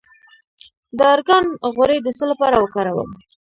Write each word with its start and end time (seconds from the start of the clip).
د 0.97 0.99
ارګان 1.13 1.45
غوړي 1.73 1.97
د 2.01 2.07
څه 2.17 2.25
لپاره 2.31 2.55
وکاروم؟ 2.59 3.09